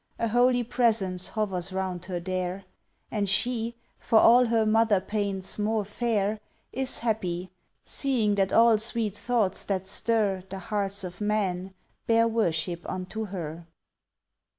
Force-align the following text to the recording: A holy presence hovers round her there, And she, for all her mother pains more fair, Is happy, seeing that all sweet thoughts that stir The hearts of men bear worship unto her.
A 0.17 0.29
holy 0.29 0.63
presence 0.63 1.27
hovers 1.27 1.71
round 1.71 2.05
her 2.05 2.19
there, 2.19 2.65
And 3.11 3.29
she, 3.29 3.75
for 3.99 4.17
all 4.17 4.47
her 4.47 4.65
mother 4.65 4.99
pains 4.99 5.59
more 5.59 5.85
fair, 5.85 6.39
Is 6.73 6.97
happy, 6.97 7.51
seeing 7.85 8.33
that 8.33 8.51
all 8.51 8.79
sweet 8.79 9.15
thoughts 9.15 9.63
that 9.65 9.85
stir 9.85 10.41
The 10.49 10.57
hearts 10.57 11.03
of 11.03 11.21
men 11.21 11.75
bear 12.07 12.27
worship 12.27 12.81
unto 12.89 13.25
her. 13.25 13.67